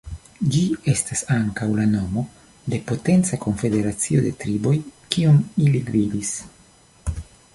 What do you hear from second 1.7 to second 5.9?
la nomo de potenca konfederacio de triboj, kiun ili